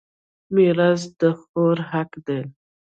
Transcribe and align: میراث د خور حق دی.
میراث 0.53 1.01
د 1.19 1.21
خور 1.41 1.77
حق 1.91 2.11
دی. 2.25 2.39